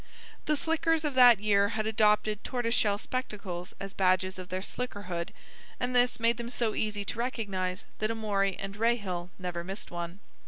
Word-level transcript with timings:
The 0.45 0.55
slickers 0.55 1.05
of 1.05 1.13
that 1.13 1.39
year 1.41 1.69
had 1.77 1.85
adopted 1.85 2.43
tortoise 2.43 2.73
shell 2.73 2.97
spectacles 2.97 3.75
as 3.79 3.93
badges 3.93 4.39
of 4.39 4.49
their 4.49 4.63
slickerhood, 4.63 5.31
and 5.79 5.95
this 5.95 6.19
made 6.19 6.37
them 6.37 6.49
so 6.49 6.73
easy 6.73 7.05
to 7.05 7.19
recognize 7.19 7.85
that 7.99 8.09
Amory 8.09 8.57
and 8.57 8.75
Rahill 8.75 9.29
never 9.37 9.63
missed 9.63 9.91
one. 9.91 10.19